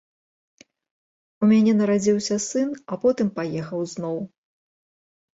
[1.41, 4.17] У мяне нарадзіўся сын, а потым паехаў зноў.